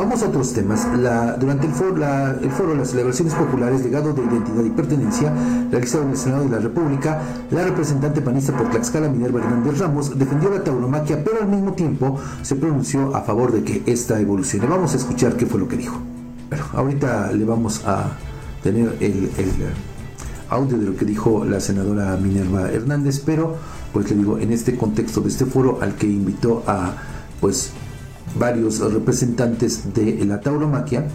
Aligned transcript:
Vamos 0.00 0.22
a 0.22 0.28
otros 0.28 0.54
temas. 0.54 0.86
durante 1.38 1.66
el 1.66 1.74
foro, 1.74 1.94
foro 2.56 2.74
Las 2.74 2.88
celebraciones 2.88 3.34
populares, 3.34 3.84
legado 3.84 4.14
de 4.14 4.22
identidad 4.22 4.64
y 4.64 4.70
pertenencia, 4.70 5.30
realizado 5.70 6.04
en 6.04 6.10
el 6.12 6.16
Senado 6.16 6.44
de 6.44 6.48
la 6.48 6.58
República, 6.58 7.20
la 7.50 7.64
representante 7.64 8.22
panista 8.22 8.56
por 8.56 8.70
Tlaxcala, 8.70 9.10
Minerva 9.10 9.40
Hernández 9.40 9.78
Ramos, 9.78 10.18
defendió 10.18 10.48
la 10.48 10.64
tauromaquia, 10.64 11.22
pero 11.22 11.42
al 11.42 11.48
mismo 11.48 11.74
tiempo 11.74 12.18
se 12.40 12.56
pronunció 12.56 13.14
a 13.14 13.20
favor 13.20 13.52
de 13.52 13.62
que 13.62 13.82
esta 13.92 14.18
evolucione. 14.18 14.66
Vamos 14.66 14.94
a 14.94 14.96
escuchar 14.96 15.36
qué 15.36 15.44
fue 15.44 15.60
lo 15.60 15.68
que 15.68 15.76
dijo. 15.76 15.98
Bueno, 16.48 16.64
ahorita 16.72 17.30
le 17.32 17.44
vamos 17.44 17.82
a 17.84 18.12
tener 18.62 18.96
el, 19.00 19.30
el 19.36 19.52
audio 20.48 20.78
de 20.78 20.86
lo 20.86 20.96
que 20.96 21.04
dijo 21.04 21.44
la 21.44 21.60
senadora 21.60 22.16
Minerva 22.16 22.70
Hernández, 22.70 23.20
pero 23.20 23.54
pues 23.92 24.08
le 24.08 24.16
digo, 24.16 24.38
en 24.38 24.50
este 24.50 24.76
contexto 24.76 25.20
de 25.20 25.28
este 25.28 25.44
foro 25.44 25.78
al 25.82 25.94
que 25.94 26.06
invitó 26.06 26.62
a 26.66 26.94
pues 27.38 27.72
varios 28.38 28.80
representantes 28.92 29.94
de 29.94 30.24
la 30.24 30.40
tauromaquia, 30.40 31.06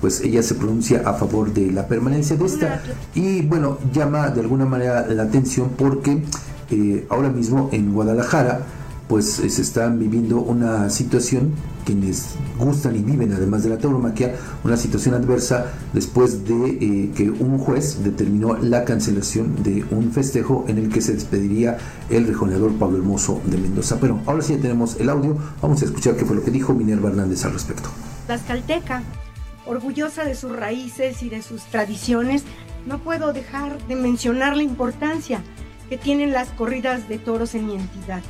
pues 0.00 0.20
ella 0.20 0.42
se 0.42 0.54
pronuncia 0.54 1.02
a 1.04 1.14
favor 1.14 1.52
de 1.52 1.72
la 1.72 1.86
permanencia 1.88 2.36
de 2.36 2.44
esta. 2.44 2.82
Y 3.14 3.42
bueno, 3.42 3.78
llama 3.92 4.28
de 4.30 4.40
alguna 4.40 4.66
manera 4.66 5.06
la 5.06 5.24
atención 5.24 5.70
porque 5.76 6.22
eh, 6.70 7.06
ahora 7.08 7.28
mismo 7.30 7.70
en 7.72 7.92
Guadalajara 7.92 8.60
pues 9.08 9.38
eh, 9.38 9.50
se 9.50 9.62
están 9.62 9.98
viviendo 9.98 10.40
una 10.40 10.90
situación, 10.90 11.52
quienes 11.84 12.34
gustan 12.58 12.96
y 12.96 13.00
viven 13.00 13.32
además 13.32 13.62
de 13.62 13.70
la 13.70 13.78
tauromaquia, 13.78 14.34
una 14.64 14.76
situación 14.76 15.14
adversa 15.14 15.66
después 15.92 16.44
de 16.46 16.66
eh, 16.80 17.12
que 17.14 17.30
un 17.30 17.58
juez 17.58 18.02
determinó 18.02 18.56
la 18.56 18.84
cancelación 18.84 19.62
de 19.62 19.84
un 19.90 20.10
festejo 20.10 20.64
en 20.68 20.78
el 20.78 20.88
que 20.88 21.00
se 21.00 21.14
despediría 21.14 21.78
el 22.10 22.26
rejoneador 22.26 22.72
Pablo 22.74 22.98
Hermoso 22.98 23.40
de 23.44 23.58
Mendoza. 23.58 23.98
Pero 24.00 24.20
ahora 24.26 24.42
sí 24.42 24.56
ya 24.56 24.62
tenemos 24.62 24.96
el 24.98 25.08
audio, 25.08 25.36
vamos 25.62 25.82
a 25.82 25.84
escuchar 25.84 26.16
qué 26.16 26.24
fue 26.24 26.36
lo 26.36 26.42
que 26.42 26.50
dijo 26.50 26.74
Minerva 26.74 27.10
Hernández 27.10 27.44
al 27.44 27.52
respecto. 27.52 27.88
Tlaxcalteca, 28.26 29.02
orgullosa 29.66 30.24
de 30.24 30.34
sus 30.34 30.54
raíces 30.54 31.22
y 31.22 31.28
de 31.28 31.42
sus 31.42 31.62
tradiciones, 31.66 32.42
no 32.86 32.98
puedo 32.98 33.32
dejar 33.32 33.78
de 33.86 33.94
mencionar 33.94 34.56
la 34.56 34.62
importancia 34.62 35.42
que 35.88 35.96
tienen 35.96 36.32
las 36.32 36.48
corridas 36.50 37.08
de 37.08 37.18
toros 37.18 37.54
en 37.54 37.66
mi 37.66 37.76
entidad. 37.76 38.22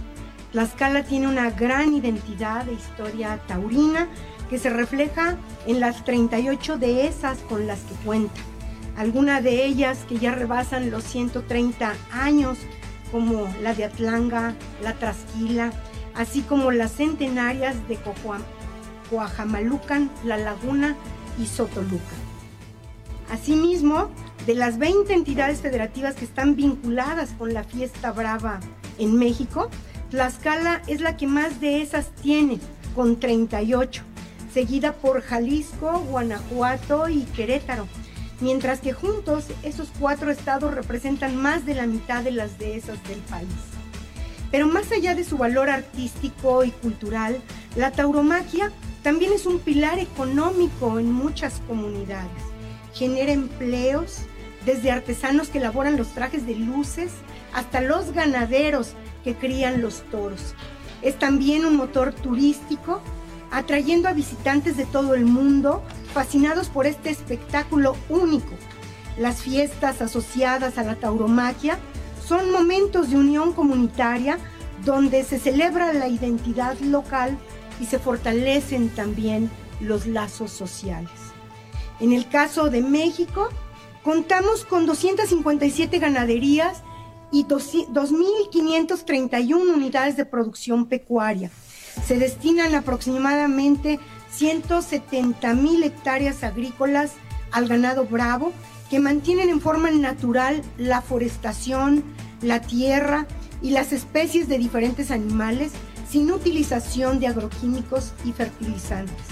Tlaxcala 0.53 1.05
tiene 1.05 1.29
una 1.29 1.51
gran 1.51 1.95
identidad 1.95 2.65
de 2.65 2.75
historia 2.75 3.39
taurina 3.47 4.09
que 4.49 4.59
se 4.59 4.71
refleja 4.71 5.37
en 5.67 5.81
las 5.81 6.05
38 6.05 6.79
dehesas 6.79 7.39
con 7.49 7.67
las 7.67 7.81
que 7.81 7.95
cuenta. 8.05 8.41
Algunas 8.97 9.43
de 9.43 9.65
ellas 9.65 10.05
que 10.09 10.19
ya 10.19 10.33
rebasan 10.33 10.91
los 10.91 11.05
130 11.05 11.95
años, 12.13 12.59
como 13.13 13.47
la 13.63 13.75
de 13.75 13.85
Atlanga, 13.85 14.55
la 14.83 14.95
Trasquila, 14.95 15.73
así 16.15 16.41
como 16.43 16.71
las 16.71 16.93
centenarias 16.93 17.77
de 17.89 17.99
Coajamalucan, 19.11 20.11
La 20.25 20.39
Laguna 20.39 20.97
y 21.39 21.47
Sotoluca. 21.47 22.15
Asimismo, 23.31 24.11
de 24.47 24.55
las 24.55 24.79
20 24.79 25.13
entidades 25.13 25.61
federativas 25.61 26.15
que 26.15 26.25
están 26.25 26.55
vinculadas 26.55 27.31
con 27.37 27.53
la 27.53 27.65
fiesta 27.65 28.13
brava 28.13 28.61
en 28.99 29.19
México, 29.19 29.69
Tlaxcala 30.17 30.81
es 30.87 31.03
la 31.03 31.19
que 31.19 31.27
más 31.27 31.61
de 31.61 31.83
esas 31.83 32.07
tiene, 32.23 32.59
con 32.95 33.21
38, 33.21 34.03
seguida 34.51 34.95
por 34.95 35.21
Jalisco, 35.21 36.01
Guanajuato 36.09 37.11
y 37.11 37.25
Querétaro, 37.37 37.87
mientras 38.41 38.81
que 38.81 38.95
juntos 38.95 39.45
esos 39.63 39.89
cuatro 40.01 40.31
estados 40.31 40.73
representan 40.73 41.37
más 41.37 41.67
de 41.67 41.75
la 41.75 41.87
mitad 41.87 42.23
de 42.23 42.31
las 42.31 42.59
dehesas 42.59 42.97
del 43.07 43.19
país. 43.29 43.47
Pero 44.51 44.67
más 44.67 44.91
allá 44.91 45.15
de 45.15 45.23
su 45.23 45.37
valor 45.37 45.69
artístico 45.69 46.65
y 46.65 46.71
cultural, 46.71 47.39
la 47.77 47.93
tauromaquia 47.93 48.73
también 49.03 49.35
es 49.35 49.45
un 49.45 49.59
pilar 49.59 49.99
económico 49.99 50.99
en 50.99 51.13
muchas 51.13 51.61
comunidades. 51.69 52.31
Genera 52.95 53.33
empleos, 53.33 54.21
desde 54.65 54.93
artesanos 54.93 55.51
que 55.51 55.59
elaboran 55.59 55.99
los 55.99 56.09
trajes 56.15 56.47
de 56.47 56.55
luces 56.55 57.11
hasta 57.57 57.81
los 57.81 58.13
ganaderos 58.13 58.91
que 59.25 59.35
crían 59.35 59.81
los 59.81 60.03
toros. 60.11 60.55
Es 61.01 61.19
también 61.19 61.65
un 61.65 61.75
motor 61.75 62.13
turístico, 62.13 63.01
atrayendo 63.51 64.11
a 64.11 64.13
visitantes 64.13 64.77
de 64.77 64.85
todo 64.85 65.15
el 65.15 65.25
mundo, 65.25 65.83
fascinados 66.13 66.69
por 66.69 66.87
este 66.87 67.09
espectáculo 67.09 67.97
único. 68.11 68.53
Las 69.19 69.41
fiestas 69.41 70.03
asociadas 70.03 70.77
a 70.77 70.85
la 70.85 70.97
tauromaquia 70.97 71.79
son 72.23 72.53
momentos 72.53 73.09
de 73.09 73.17
unión 73.17 73.55
comunitaria 73.55 74.37
donde 74.85 75.25
se 75.25 75.39
celebra 75.39 75.95
la 75.95 76.09
identidad 76.09 76.79
local 76.81 77.39
y 77.81 77.87
se 77.87 77.99
fortalecen 77.99 78.91
también 78.91 79.51
los 79.81 80.07
lazos 80.07 80.51
sociales. 80.51 81.11
En 82.01 82.13
el 82.13 82.29
caso 82.29 82.69
de 82.69 82.83
México, 82.83 83.49
contamos 84.03 84.67
con 84.67 84.85
257 84.85 85.99
ganaderías 85.99 86.83
y 87.33 87.45
2.531 87.45 89.75
unidades 89.75 90.17
de 90.17 90.25
producción 90.25 90.87
pecuaria. 90.87 91.51
Se 92.07 92.19
destinan 92.19 92.75
aproximadamente 92.75 93.99
170.000 94.39 95.85
hectáreas 95.85 96.45
agrícolas 96.45 97.13
al 97.53 97.69
ganado 97.69 98.05
bravo 98.05 98.53
que 98.91 99.01
mantienen 99.01 99.49
en 99.49 99.61
forma 99.61 99.91
natural 99.91 100.63
la 100.79 101.03
forestación, 101.03 102.05
la 102.43 102.61
tierra 102.61 103.27
y 103.63 103.71
las 103.71 103.93
especies 103.93 104.49
de 104.49 104.59
diferentes 104.59 105.11
animales 105.11 105.73
sin 106.09 106.31
utilización 106.31 107.19
de 107.19 107.27
agroquímicos 107.27 108.13
y 108.25 108.33
fertilizantes. 108.33 109.27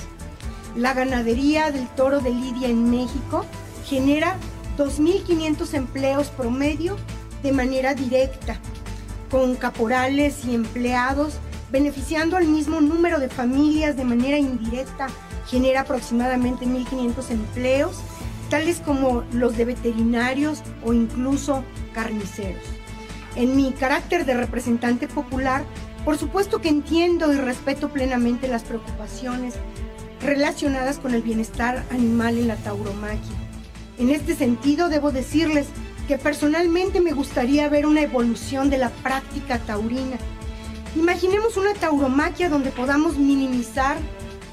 La 0.77 0.93
ganadería 0.93 1.71
del 1.71 1.87
toro 1.88 2.21
de 2.21 2.31
Lidia 2.31 2.69
en 2.69 2.91
México 2.91 3.44
genera 3.87 4.37
2.500 4.77 5.75
empleos 5.75 6.31
promedio 6.31 6.97
de 7.44 7.53
manera 7.53 7.94
directa, 7.94 8.59
con 9.31 9.55
caporales 9.55 10.44
y 10.47 10.55
empleados, 10.55 11.34
beneficiando 11.71 12.38
al 12.38 12.47
mismo 12.47 12.81
número 12.81 13.21
de 13.21 13.28
familias 13.28 13.97
de 13.97 14.05
manera 14.05 14.38
indirecta, 14.38 15.09
genera 15.47 15.83
aproximadamente 15.83 16.65
1.500 16.65 17.31
empleos, 17.31 17.99
tales 18.49 18.81
como 18.81 19.25
los 19.33 19.59
de 19.59 19.66
veterinarios 19.66 20.62
o 20.84 20.94
incluso 20.94 21.62
carniceros. 21.93 22.65
En 23.37 23.54
mi 23.54 23.72
carácter 23.72 24.25
de 24.25 24.34
representante 24.34 25.06
popular, 25.06 25.65
por 26.04 26.16
supuesto 26.16 26.62
que 26.62 26.71
entiendo 26.71 27.31
y 27.33 27.37
respeto 27.37 27.91
plenamente 27.91 28.49
las 28.49 28.62
preocupaciones 28.62 29.54
relacionadas 30.22 30.99
con 30.99 31.12
el 31.12 31.21
bienestar 31.21 31.84
animal 31.91 32.38
en 32.38 32.49
la 32.49 32.56
tauromaquia. 32.56 33.37
En 33.99 34.09
este 34.09 34.34
sentido, 34.34 34.88
debo 34.88 35.12
decirles 35.12 35.66
que 36.06 36.19
personalmente 36.19 37.00
me 37.00 37.12
gustaría 37.12 37.69
ver 37.69 37.87
una 37.87 38.03
evolución 38.03 38.70
de 38.70 38.78
la 38.78 38.91
práctica 38.91 39.59
taurina. 39.59 40.19
Imaginemos 40.97 41.56
una 41.56 41.75
tauromaquia 41.75 42.48
donde 42.48 42.70
podamos 42.70 43.16
minimizar 43.16 43.97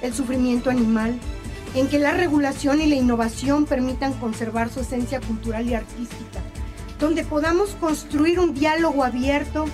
el 0.01 0.13
sufrimiento 0.13 0.69
animal, 0.69 1.19
en 1.75 1.87
que 1.87 1.99
la 1.99 2.11
regulación 2.11 2.81
y 2.81 2.87
la 2.87 2.95
innovación 2.95 3.65
permitan 3.65 4.13
conservar 4.13 4.69
su 4.69 4.81
esencia 4.81 5.21
cultural 5.21 5.67
y 5.67 5.73
artística, 5.73 6.39
donde 6.99 7.23
podamos 7.23 7.71
construir 7.79 8.39
un 8.39 8.53
diálogo 8.53 9.03
abierto 9.03 9.65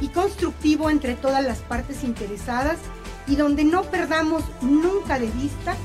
y 0.00 0.08
constructivo 0.08 0.90
entre 0.90 1.14
todas 1.14 1.44
las 1.44 1.58
partes 1.58 2.02
interesadas 2.02 2.78
y 3.26 3.36
donde 3.36 3.64
no 3.64 3.82
perdamos 3.84 4.42
nunca 4.62 5.18
de 5.18 5.28
vista 5.28 5.76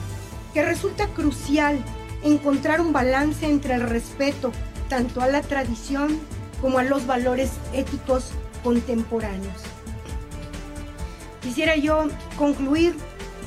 que 0.53 0.66
resulta 0.66 1.07
crucial 1.07 1.77
encontrar 2.23 2.81
un 2.81 2.91
balance 2.91 3.45
entre 3.45 3.75
el 3.75 3.81
respeto 3.81 4.51
tanto 4.89 5.22
a 5.22 5.27
la 5.27 5.41
tradición 5.41 6.19
como 6.59 6.79
a 6.79 6.83
los 6.83 7.05
valores 7.05 7.51
éticos 7.73 8.31
contemporáneos. 8.63 9.61
Quisiera 11.41 11.77
yo 11.77 12.09
concluir 12.38 12.95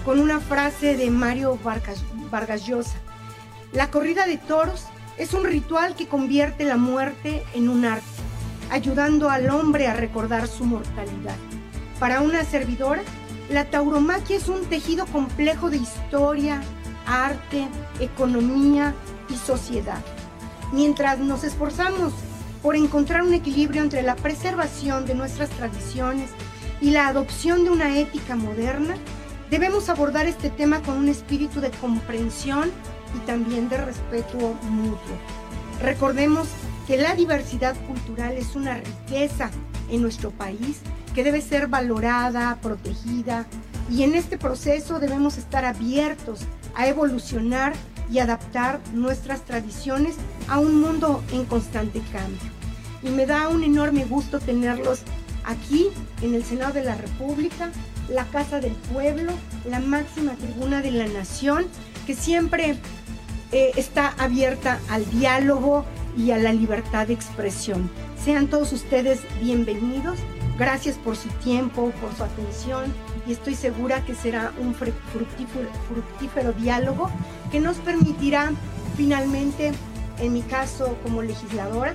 con 0.04 0.19
una 0.19 0.41
frase 0.41 0.97
de 0.97 1.10
Mario 1.10 1.58
Vargas, 1.62 2.02
Vargas 2.31 2.67
Llosa. 2.67 2.96
La 3.72 3.90
corrida 3.90 4.26
de 4.26 4.38
toros 4.38 4.87
es 5.19 5.34
un 5.34 5.44
ritual 5.44 5.94
que 5.94 6.08
convierte 6.08 6.64
la 6.64 6.76
muerte 6.76 7.44
en 7.55 7.69
un 7.69 7.84
arte, 7.84 8.06
ayudando 8.70 9.28
al 9.28 9.50
hombre 9.50 9.88
a 9.88 9.94
recordar 9.94 10.49
su 10.49 10.64
mortalidad. 10.64 11.37
Para 12.00 12.22
una 12.22 12.44
servidora, 12.44 13.02
la 13.50 13.67
tauromaquia 13.67 14.37
es 14.37 14.49
un 14.49 14.64
tejido 14.64 15.06
complejo 15.06 15.69
de 15.69 15.76
historia, 15.76 16.62
arte, 17.06 17.69
economía 18.00 18.94
y 19.28 19.37
sociedad 19.37 20.02
mientras 20.72 21.19
nos 21.19 21.44
esforzamos 21.44 22.12
por 22.62 22.76
encontrar 22.76 23.22
un 23.22 23.34
equilibrio 23.34 23.82
entre 23.82 24.02
la 24.02 24.16
preservación 24.16 25.04
de 25.04 25.14
nuestras 25.14 25.50
tradiciones 25.50 26.30
y 26.80 26.90
la 26.90 27.08
adopción 27.08 27.64
de 27.64 27.70
una 27.70 27.98
ética 27.98 28.36
moderna, 28.36 28.94
debemos 29.50 29.88
abordar 29.88 30.26
este 30.26 30.50
tema 30.50 30.80
con 30.82 30.96
un 30.96 31.08
espíritu 31.08 31.60
de 31.60 31.70
comprensión 31.70 32.70
y 33.16 33.26
también 33.26 33.69
de 33.69 33.78
respeto 33.78 34.54
mutuo. 34.70 35.16
Recordemos 35.80 36.48
que 36.86 36.96
la 36.96 37.14
diversidad 37.14 37.74
cultural 37.86 38.32
es 38.32 38.56
una 38.56 38.74
riqueza 38.74 39.50
en 39.90 40.02
nuestro 40.02 40.30
país 40.30 40.78
que 41.14 41.24
debe 41.24 41.42
ser 41.42 41.69
valorada, 41.69 42.58
protegida, 42.62 43.46
y 43.90 44.04
en 44.04 44.14
este 44.14 44.38
proceso 44.38 45.00
debemos 45.00 45.36
estar 45.36 45.64
abiertos 45.64 46.40
a 46.74 46.86
evolucionar 46.86 47.74
y 48.12 48.19
adaptar 48.19 48.81
nuestras 48.93 49.43
tradiciones 49.43 50.17
a 50.49 50.59
un 50.59 50.81
mundo 50.81 51.23
en 51.32 51.47
constante 51.47 52.03
cambio. 52.12 52.41
Y 53.03 53.09
me 53.09 53.26
da 53.26 53.49
un 53.49 53.64
enorme 53.64 54.05
gusto 54.05 54.38
tenerlos 54.38 55.00
aquí 55.44 55.88
en 56.20 56.35
el 56.35 56.44
Senado 56.44 56.75
de 56.75 56.85
la 56.85 56.94
República, 56.94 57.70
la 58.09 58.25
Casa 58.26 58.61
del 58.61 58.73
Pueblo, 58.93 59.32
la 59.69 59.81
máxima 59.81 60.32
tribuna 60.35 60.82
de 60.82 60.91
la 60.91 61.06
nación, 61.06 61.67
que 62.06 62.14
siempre 62.14 62.76
eh, 63.50 63.73
está 63.76 64.09
abierta 64.19 64.79
al 64.91 65.08
diálogo 65.11 65.85
y 66.17 66.32
a 66.32 66.37
la 66.37 66.53
libertad 66.53 67.06
de 67.06 67.15
expresión. 67.15 67.91
Sean 68.23 68.49
todos 68.49 68.73
ustedes 68.73 69.20
bienvenidos. 69.41 70.19
Gracias 70.58 70.97
por 70.97 71.17
su 71.17 71.29
tiempo, 71.43 71.91
por 72.00 72.15
su 72.15 72.25
atención 72.25 72.93
y 73.26 73.32
estoy 73.32 73.54
segura 73.54 74.04
que 74.04 74.14
será 74.14 74.52
un 74.58 74.74
fructífero, 74.74 76.52
diálogo 76.52 77.10
que 77.50 77.60
nos 77.60 77.76
permitirá 77.78 78.52
finalmente, 78.96 79.72
en 80.19 80.32
mi 80.32 80.42
caso 80.42 80.96
como 81.02 81.22
legisladora, 81.22 81.94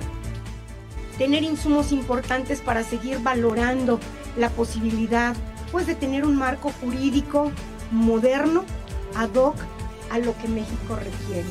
tener 1.16 1.42
insumos 1.42 1.92
importantes 1.92 2.60
para 2.60 2.82
seguir 2.82 3.20
valorando 3.20 3.98
la 4.36 4.50
posibilidad 4.50 5.34
pues 5.70 5.86
de 5.86 5.94
tener 5.94 6.24
un 6.24 6.36
marco 6.36 6.72
jurídico 6.80 7.52
moderno, 7.90 8.64
ad 9.14 9.34
hoc 9.34 9.56
a 10.10 10.18
lo 10.18 10.36
que 10.38 10.48
México 10.48 10.96
requiere. 10.96 11.48